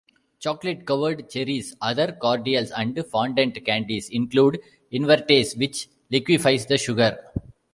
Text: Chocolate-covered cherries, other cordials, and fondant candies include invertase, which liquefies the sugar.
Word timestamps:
Chocolate-covered 0.39 1.29
cherries, 1.29 1.75
other 1.79 2.11
cordials, 2.13 2.71
and 2.71 2.97
fondant 3.05 3.63
candies 3.63 4.09
include 4.09 4.59
invertase, 4.91 5.55
which 5.55 5.89
liquefies 6.09 6.65
the 6.65 6.79
sugar. 6.79 7.19